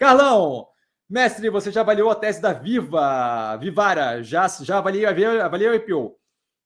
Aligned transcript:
Carlão, 0.00 0.66
mestre, 1.06 1.50
você 1.50 1.70
já 1.70 1.82
avaliou 1.82 2.08
a 2.08 2.14
tese 2.14 2.40
da 2.40 2.54
Viva, 2.54 3.54
Vivara, 3.58 4.22
já, 4.22 4.48
já 4.48 4.78
avaliei, 4.78 5.04
avaliei 5.04 5.68
o 5.68 5.74
IPO. 5.74 6.18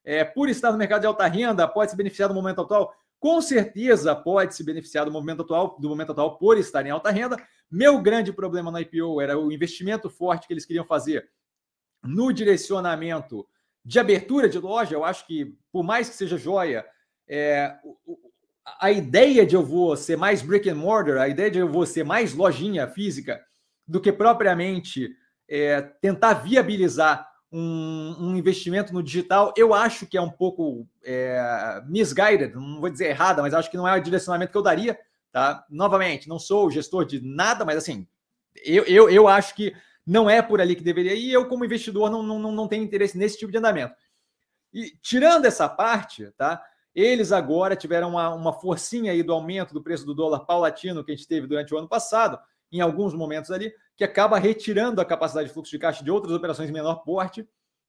É, 0.05 0.23
por 0.25 0.49
estar 0.49 0.71
no 0.71 0.79
mercado 0.79 1.01
de 1.01 1.09
alta 1.09 1.27
renda, 1.27 1.67
pode 1.67 1.91
se 1.91 1.97
beneficiar 1.97 2.29
do 2.29 2.35
momento 2.35 2.61
atual? 2.61 2.95
Com 3.19 3.41
certeza 3.41 4.15
pode 4.15 4.55
se 4.55 4.63
beneficiar 4.63 5.05
do 5.05 5.11
momento 5.11 5.43
atual, 5.43 5.77
do 5.81 5.89
momento 5.89 6.13
atual 6.13 6.39
por 6.39 6.57
estar 6.59 6.87
em 6.87 6.91
alta 6.91 7.11
renda. 7.11 7.37
Meu 7.69 8.01
grande 8.01 8.33
problema 8.33 8.71
no 8.71 8.79
IPO 8.79 9.21
era 9.21 9.37
o 9.37 9.51
investimento 9.51 10.09
forte 10.09 10.47
que 10.47 10.53
eles 10.53 10.65
queriam 10.65 10.85
fazer 10.85 11.29
no 12.05 12.33
direcionamento 12.33 13.45
de 13.85 13.99
abertura 13.99 14.49
de 14.49 14.61
loja. 14.61 14.95
Eu 14.95 15.05
acho 15.05 15.27
que, 15.27 15.59
por 15.73 15.83
mais 15.83 16.09
que 16.09 16.15
seja 16.15 16.39
joia, 16.39 16.87
é, 17.27 17.77
a 18.81 18.91
ideia 18.91 19.45
de 19.45 19.55
eu 19.55 19.63
vou 19.63 19.97
ser 19.97 20.17
mais 20.17 20.43
brick 20.43 20.69
and 20.69 20.77
mortar, 20.77 21.19
a 21.19 21.29
ideia 21.29 21.51
de 21.51 21.59
eu 21.59 21.69
vou 21.69 21.85
ser 21.85 22.05
mais 22.05 22.35
lojinha 22.35 22.89
física, 22.89 23.45
do 23.87 24.01
que 24.01 24.13
propriamente 24.13 25.11
é, 25.49 25.83
tentar 25.83 26.35
viabilizar 26.35 27.29
um, 27.53 28.17
um, 28.19 28.37
investimento 28.37 28.93
no 28.93 29.03
digital, 29.03 29.53
eu 29.57 29.73
acho 29.73 30.07
que 30.07 30.17
é 30.17 30.21
um 30.21 30.31
pouco 30.31 30.89
é, 31.05 31.81
misguided, 31.87 32.55
não 32.55 32.81
vou 32.81 32.91
dizer 32.91 33.11
errada, 33.11 33.43
mas 33.43 33.55
acho 33.55 33.71
que 33.71 33.77
não 33.77 33.87
é 33.87 33.97
o 33.97 34.03
direcionamento 34.03 34.51
que 34.51 34.59
eu 34.59 34.63
daria. 34.63 34.99
Tá? 35.31 35.65
Novamente, 35.69 36.29
não 36.29 36.39
sou 36.39 36.71
gestor 36.71 37.05
de 37.05 37.21
nada, 37.21 37.65
mas 37.65 37.77
assim, 37.77 38.07
eu, 38.65 38.85
eu, 38.85 39.11
eu 39.11 39.29
acho 39.29 39.55
que 39.55 39.75
não 40.07 40.29
é 40.29 40.41
por 40.41 40.61
ali 40.61 40.77
que 40.77 40.83
deveria 40.83 41.15
ir, 41.15 41.33
eu, 41.33 41.49
como 41.49 41.65
investidor, 41.65 42.11
não, 42.11 42.23
não, 42.23 42.53
não 42.53 42.69
tenho 42.69 42.85
interesse 42.85 43.17
nesse 43.19 43.39
tipo 43.39 43.51
de 43.51 43.59
andamento. 43.59 43.95
E 44.73 44.93
tirando 45.03 45.45
essa 45.45 45.69
parte, 45.69 46.31
tá? 46.37 46.63
Eles 46.95 47.33
agora 47.33 47.75
tiveram 47.75 48.11
uma, 48.11 48.33
uma 48.33 48.53
forcinha 48.53 49.13
aí 49.13 49.23
do 49.23 49.33
aumento 49.33 49.75
do 49.75 49.83
preço 49.83 50.07
do 50.07 50.15
dólar 50.15 50.41
paulatino 50.41 51.05
que 51.05 51.11
a 51.11 51.17
gente 51.17 51.27
teve 51.27 51.47
durante 51.47 51.75
o 51.75 51.79
ano 51.79 51.89
passado, 51.89 52.39
em 52.71 52.81
alguns 52.81 53.13
momentos 53.15 53.51
ali, 53.51 53.73
que 53.97 54.05
acaba 54.05 54.39
retirando 54.39 55.01
a 55.01 55.05
capacidade 55.05 55.49
de 55.49 55.55
fluxo 55.55 55.71
de 55.71 55.79
caixa 55.79 56.05
de 56.05 56.11
outras 56.11 56.33
operações 56.33 56.69
de 56.69 56.73
menor 56.73 57.03
porte, 57.05 57.49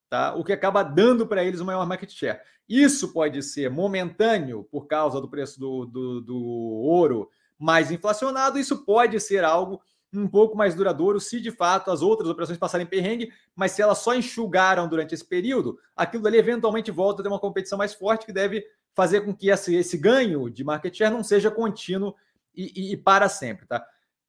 tá? 0.09 0.33
o 0.35 0.43
que 0.43 0.53
acaba 0.53 0.83
dando 0.83 1.27
para 1.27 1.43
eles 1.43 1.61
um 1.61 1.65
maior 1.65 1.85
market 1.85 2.11
share. 2.11 2.39
Isso 2.67 3.13
pode 3.13 3.43
ser 3.43 3.69
momentâneo 3.69 4.67
por 4.71 4.87
causa 4.87 5.21
do 5.21 5.29
preço 5.29 5.59
do, 5.59 5.85
do, 5.85 6.21
do 6.21 6.37
ouro 6.37 7.29
mais 7.57 7.91
inflacionado, 7.91 8.59
isso 8.59 8.83
pode 8.83 9.19
ser 9.19 9.43
algo 9.43 9.81
um 10.13 10.27
pouco 10.27 10.55
mais 10.55 10.73
duradouro 10.73 11.19
se 11.19 11.39
de 11.41 11.51
fato 11.51 11.91
as 11.91 12.01
outras 12.01 12.29
operações 12.29 12.57
passarem 12.57 12.85
perrengue, 12.85 13.31
mas 13.55 13.71
se 13.73 13.81
elas 13.81 13.99
só 13.99 14.15
enxugaram 14.15 14.87
durante 14.87 15.13
esse 15.13 15.25
período, 15.25 15.77
aquilo 15.95 16.25
ali 16.25 16.37
eventualmente 16.37 16.89
volta 16.91 17.21
a 17.21 17.23
ter 17.23 17.29
uma 17.29 17.39
competição 17.39 17.77
mais 17.77 17.93
forte 17.93 18.25
que 18.25 18.33
deve 18.33 18.65
fazer 18.95 19.21
com 19.21 19.35
que 19.35 19.49
esse, 19.49 19.75
esse 19.75 19.97
ganho 19.97 20.49
de 20.49 20.63
market 20.63 20.95
share 20.95 21.13
não 21.13 21.23
seja 21.23 21.51
contínuo 21.51 22.15
e, 22.55 22.71
e, 22.75 22.93
e 22.93 22.97
para 22.97 23.27
sempre, 23.27 23.67
tá? 23.67 23.85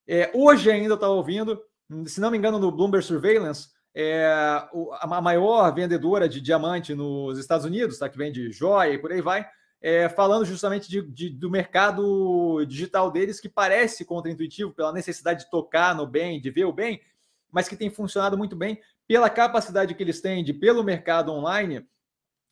É, 0.07 0.31
hoje 0.35 0.71
ainda 0.71 0.91
eu 0.91 0.97
estava 0.97 1.13
ouvindo, 1.13 1.63
se 2.07 2.21
não 2.21 2.31
me 2.31 2.37
engano, 2.37 2.59
no 2.59 2.71
Bloomberg 2.71 3.07
Surveillance, 3.07 3.69
é, 3.95 4.27
a 5.01 5.21
maior 5.23 5.73
vendedora 5.73 6.29
de 6.29 6.41
diamante 6.41 6.95
nos 6.95 7.39
Estados 7.39 7.65
Unidos, 7.65 7.99
tá? 7.99 8.09
Que 8.09 8.19
vende 8.19 8.51
joia 8.51 8.93
e 8.93 8.99
por 8.99 9.13
aí 9.13 9.23
vai, 9.23 9.49
é, 9.81 10.09
falando 10.09 10.45
justamente 10.45 10.91
de, 10.91 11.01
de, 11.01 11.31
do 11.31 11.49
mercado 11.49 12.65
digital 12.67 13.11
deles, 13.11 13.41
que 13.41 13.49
parece 13.49 14.05
contraintuitivo 14.05 14.73
pela 14.73 14.93
necessidade 14.93 15.45
de 15.45 15.51
tocar 15.51 15.95
no 15.95 16.07
bem, 16.07 16.41
de 16.41 16.51
ver 16.51 16.65
o 16.65 16.73
bem, 16.73 17.01
mas 17.51 17.69
que 17.69 17.77
tem 17.77 17.89
funcionado 17.89 18.37
muito 18.37 18.57
bem 18.57 18.81
pela 19.07 19.31
capacidade 19.31 19.95
que 19.95 20.03
eles 20.03 20.21
têm 20.21 20.43
de, 20.43 20.53
pelo 20.53 20.83
mercado 20.83 21.33
online, 21.33 21.87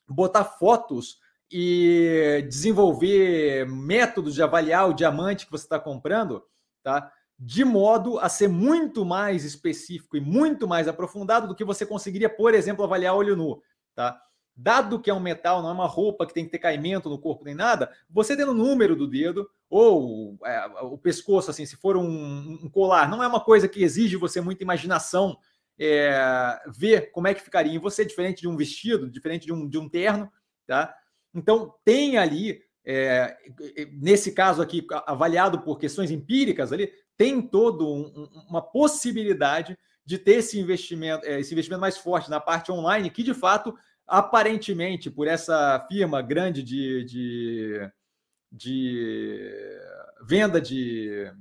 botar 0.09 0.45
fotos 0.45 1.19
e 1.57 2.45
desenvolver 2.49 3.65
métodos 3.69 4.35
de 4.35 4.43
avaliar 4.43 4.91
o 4.91 4.93
diamante 4.93 5.47
que 5.47 5.53
você 5.53 5.63
está 5.63 5.79
comprando, 5.79 6.43
tá? 6.83 7.13
De 7.39 7.65
modo 7.65 8.19
a 8.19 8.29
ser 8.29 8.49
muito 8.49 9.05
mais 9.05 9.45
específico 9.45 10.17
e 10.17 10.21
muito 10.21 10.67
mais 10.67 10.89
aprofundado 10.89 11.47
do 11.47 11.55
que 11.55 11.63
você 11.63 11.87
conseguiria, 11.87 12.29
por 12.29 12.55
exemplo, 12.55 12.83
avaliar 12.83 13.15
olho 13.15 13.37
nu, 13.37 13.63
tá? 13.95 14.21
Dado 14.57 14.99
que 14.99 15.09
é 15.09 15.15
um 15.15 15.21
metal, 15.21 15.63
não 15.63 15.69
é 15.69 15.73
uma 15.73 15.87
roupa 15.87 16.27
que 16.27 16.35
tem 16.35 16.45
que 16.45 16.51
ter 16.51 16.59
caimento 16.59 17.09
no 17.09 17.21
corpo 17.21 17.45
nem 17.45 17.55
nada, 17.55 17.89
você 18.11 18.37
tendo 18.37 18.51
o 18.51 18.57
número 18.57 18.97
do 18.97 19.07
dedo 19.07 19.49
ou 19.71 20.37
é, 20.45 20.67
o 20.83 20.99
pescoço, 20.99 21.53
assim, 21.53 21.65
se 21.65 21.77
for 21.77 21.97
um, 21.97 22.59
um, 22.65 22.69
colar, 22.69 23.09
não 23.09 23.23
é 23.23 23.29
uma 23.29 23.41
coisa 23.41 23.69
que 23.69 23.85
exige 23.85 24.17
você 24.17 24.41
muita 24.41 24.65
imaginação 24.65 25.39
é, 25.79 26.61
ver 26.67 27.13
como 27.13 27.29
é 27.29 27.35
que 27.35 27.43
ficaria 27.43 27.77
em 27.77 27.79
você, 27.79 28.05
diferente 28.05 28.41
de 28.41 28.49
um 28.49 28.57
vestido, 28.57 29.09
diferente 29.09 29.47
de 29.47 29.53
um, 29.53 29.69
de 29.69 29.79
um 29.79 29.89
terno, 29.89 30.29
tá? 30.67 30.93
Então, 31.35 31.75
tem 31.85 32.17
ali, 32.17 32.63
é, 32.85 33.37
nesse 33.93 34.33
caso 34.33 34.63
aqui, 34.63 34.87
avaliado 35.07 35.61
por 35.63 35.79
questões 35.79 36.11
empíricas 36.11 36.73
ali, 36.73 36.93
tem 37.17 37.43
todo 37.43 37.89
um, 37.89 38.29
uma 38.49 38.63
possibilidade 38.63 39.77
de 40.05 40.19
ter 40.19 40.37
esse 40.37 40.59
investimento, 40.59 41.25
é, 41.27 41.41
esse 41.41 41.53
investimento 41.53 41.81
mais 41.81 41.97
forte 41.97 42.31
na 42.31 42.41
parte 42.41 42.71
online, 42.71 43.11
que 43.11 43.23
de 43.23 43.35
fato, 43.35 43.75
aparentemente, 44.07 45.11
por 45.11 45.27
essa 45.27 45.85
firma 45.89 46.21
grande 46.21 46.63
de, 46.63 47.05
de, 47.05 47.91
de 48.53 49.79
venda 50.23 50.61
de 50.61 51.33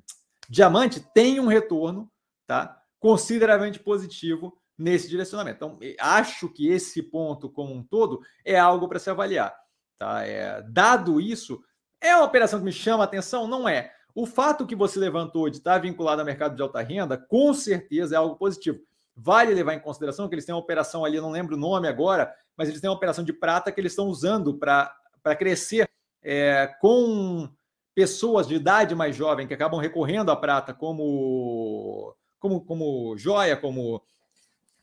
diamante, 0.49 1.05
tem 1.13 1.39
um 1.39 1.47
retorno 1.47 2.09
tá, 2.47 2.81
consideravelmente 2.99 3.79
positivo 3.79 4.57
nesse 4.77 5.09
direcionamento. 5.09 5.57
Então, 5.57 5.79
acho 5.99 6.49
que 6.49 6.67
esse 6.69 7.03
ponto 7.03 7.49
como 7.49 7.73
um 7.73 7.83
todo 7.83 8.21
é 8.45 8.57
algo 8.57 8.87
para 8.87 8.99
se 8.99 9.09
avaliar. 9.09 9.62
Tá? 10.03 10.27
É, 10.27 10.61
dado 10.63 11.21
isso, 11.21 11.63
é 12.01 12.13
uma 12.13 12.25
operação 12.25 12.59
que 12.59 12.65
me 12.65 12.73
chama 12.73 13.05
atenção? 13.05 13.47
Não 13.47 13.69
é. 13.69 13.93
O 14.13 14.25
fato 14.25 14.67
que 14.67 14.75
você 14.75 14.99
levantou 14.99 15.49
de 15.49 15.57
estar 15.57 15.77
vinculado 15.77 16.19
ao 16.19 16.25
mercado 16.25 16.57
de 16.57 16.61
alta 16.61 16.81
renda, 16.81 17.17
com 17.17 17.53
certeza 17.53 18.15
é 18.15 18.17
algo 18.17 18.35
positivo. 18.35 18.81
Vale 19.15 19.53
levar 19.53 19.75
em 19.75 19.79
consideração 19.79 20.27
que 20.27 20.35
eles 20.35 20.43
têm 20.43 20.53
uma 20.53 20.59
operação 20.59 21.05
ali, 21.05 21.21
não 21.21 21.31
lembro 21.31 21.55
o 21.55 21.59
nome 21.59 21.87
agora, 21.87 22.35
mas 22.57 22.67
eles 22.67 22.81
têm 22.81 22.89
uma 22.89 22.95
operação 22.97 23.23
de 23.23 23.31
prata 23.31 23.71
que 23.71 23.79
eles 23.79 23.93
estão 23.93 24.07
usando 24.07 24.53
para 24.55 24.93
crescer 25.39 25.89
é, 26.21 26.67
com 26.81 27.49
pessoas 27.95 28.45
de 28.45 28.55
idade 28.55 28.93
mais 28.93 29.15
jovem 29.15 29.47
que 29.47 29.53
acabam 29.53 29.79
recorrendo 29.79 30.31
à 30.31 30.35
prata 30.35 30.73
como, 30.73 32.13
como, 32.39 32.59
como 32.59 33.17
joia, 33.17 33.55
como, 33.55 34.03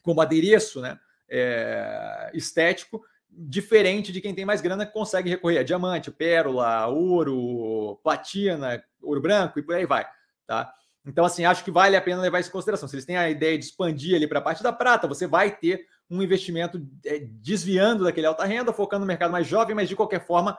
como 0.00 0.22
adereço 0.22 0.80
né, 0.80 0.98
é, 1.28 2.30
estético, 2.32 3.04
diferente 3.32 4.12
de 4.12 4.20
quem 4.20 4.34
tem 4.34 4.44
mais 4.44 4.60
grana 4.60 4.84
que 4.84 4.92
consegue 4.92 5.30
recorrer 5.30 5.58
a 5.58 5.62
diamante, 5.62 6.10
pérola, 6.10 6.86
ouro, 6.86 7.98
platina, 8.02 8.82
ouro 9.00 9.20
branco 9.20 9.58
e 9.58 9.62
por 9.62 9.74
aí 9.74 9.86
vai, 9.86 10.06
tá? 10.46 10.72
Então, 11.06 11.24
assim, 11.24 11.44
acho 11.44 11.64
que 11.64 11.70
vale 11.70 11.96
a 11.96 12.02
pena 12.02 12.20
levar 12.20 12.41
isso 12.41 12.50
em 12.50 12.52
consideração. 12.52 12.88
Se 12.88 12.94
eles 12.94 13.06
têm 13.06 13.16
a 13.16 13.30
ideia 13.30 13.58
de 13.58 13.64
expandir 13.64 14.14
ali 14.14 14.26
para 14.26 14.38
a 14.38 14.42
parte 14.42 14.62
da 14.62 14.72
prata, 14.72 15.08
você 15.08 15.26
vai 15.26 15.50
ter 15.50 15.86
um 16.10 16.22
investimento 16.22 16.84
é, 17.06 17.20
desviando 17.20 18.04
daquele 18.04 18.26
alta 18.26 18.44
renda, 18.44 18.72
focando 18.72 19.00
no 19.00 19.06
mercado 19.06 19.30
mais 19.30 19.47
jovem, 19.47 19.74
mas 19.74 19.88
de 19.88 19.97
qualquer 19.97 20.26
forma, 20.26 20.58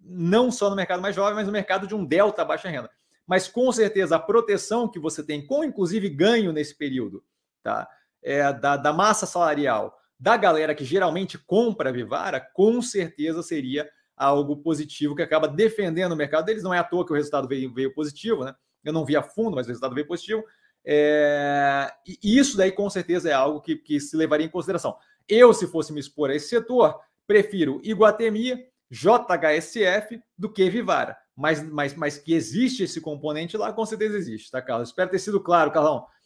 não 0.00 0.50
só 0.52 0.70
no 0.70 0.76
mercado 0.76 1.02
mais 1.02 1.16
jovem, 1.16 1.34
mas 1.34 1.46
no 1.46 1.52
mercado 1.52 1.86
de 1.86 1.94
um 1.94 2.04
delta 2.04 2.44
baixa 2.44 2.68
renda. 2.68 2.90
Mas 3.26 3.48
com 3.48 3.70
certeza 3.72 4.16
a 4.16 4.20
proteção 4.20 4.88
que 4.88 4.98
você 4.98 5.24
tem, 5.24 5.44
com 5.44 5.64
inclusive 5.64 6.08
ganho 6.08 6.52
nesse 6.52 6.76
período, 6.76 7.24
tá? 7.62 7.88
É, 8.22 8.52
da, 8.52 8.76
da 8.76 8.92
massa 8.92 9.26
salarial, 9.26 9.98
da 10.20 10.36
galera 10.36 10.74
que 10.74 10.84
geralmente 10.84 11.38
compra 11.38 11.88
a 11.88 11.92
Vivara, 11.92 12.38
com 12.38 12.82
certeza 12.82 13.42
seria 13.42 13.90
algo 14.14 14.58
positivo 14.58 15.16
que 15.16 15.22
acaba 15.22 15.48
defendendo 15.48 16.12
o 16.12 16.16
mercado 16.16 16.44
deles. 16.44 16.62
Não 16.62 16.74
é 16.74 16.78
à 16.78 16.84
toa 16.84 17.06
que 17.06 17.12
o 17.12 17.16
resultado 17.16 17.48
veio, 17.48 17.72
veio 17.72 17.94
positivo, 17.94 18.44
né? 18.44 18.54
Eu 18.84 18.92
não 18.92 19.06
vi 19.06 19.16
a 19.16 19.22
fundo, 19.22 19.56
mas 19.56 19.66
o 19.66 19.70
resultado 19.70 19.94
veio 19.94 20.06
positivo. 20.06 20.44
É... 20.84 21.90
E 22.06 22.38
isso 22.38 22.54
daí 22.54 22.70
com 22.70 22.88
certeza 22.90 23.30
é 23.30 23.32
algo 23.32 23.62
que, 23.62 23.76
que 23.76 23.98
se 23.98 24.14
levaria 24.14 24.44
em 24.44 24.50
consideração. 24.50 24.94
Eu, 25.26 25.54
se 25.54 25.66
fosse 25.66 25.90
me 25.90 26.00
expor 26.00 26.28
a 26.28 26.34
esse 26.34 26.48
setor, 26.48 27.00
prefiro 27.26 27.80
Iguatemi, 27.82 28.66
JHSF 28.90 30.22
do 30.36 30.52
que 30.52 30.68
Vivara. 30.68 31.16
Mas, 31.34 31.62
mas, 31.62 31.94
mas 31.94 32.18
que 32.18 32.34
existe 32.34 32.82
esse 32.82 33.00
componente 33.00 33.56
lá, 33.56 33.72
com 33.72 33.86
certeza 33.86 34.18
existe, 34.18 34.50
tá, 34.50 34.60
Carlos? 34.60 34.90
Espero 34.90 35.10
ter 35.10 35.18
sido 35.18 35.40
claro, 35.40 35.70
Carlão. 35.70 36.04